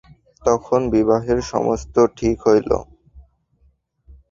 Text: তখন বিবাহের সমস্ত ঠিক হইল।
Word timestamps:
তখন 0.43 0.79
বিবাহের 0.93 1.39
সমস্ত 1.51 1.95
ঠিক 2.17 2.37
হইল। 2.45 2.69